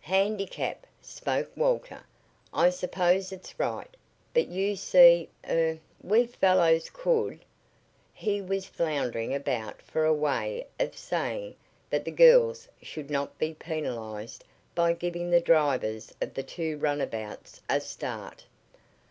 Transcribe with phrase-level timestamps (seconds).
[0.00, 2.02] "Handicap," spoke Walter.
[2.54, 3.94] "I suppose it's right,
[4.32, 7.40] but you see er we fellows could"
[8.24, 11.56] He was floundering about for a way of saying
[11.90, 14.44] that the girls should not be penalized
[14.74, 18.46] by giving the drivers of the two runabouts a start.